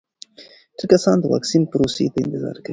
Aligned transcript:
ډېر 0.77 0.87
کسان 0.91 1.15
د 1.19 1.23
واکسین 1.33 1.63
پروسې 1.71 2.05
ته 2.13 2.17
انتظار 2.23 2.55
کوي. 2.63 2.69